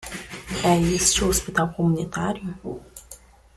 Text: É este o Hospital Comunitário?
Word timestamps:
É 0.71 0.75
este 0.99 1.19
o 1.23 1.29
Hospital 1.29 1.67
Comunitário? 1.75 2.47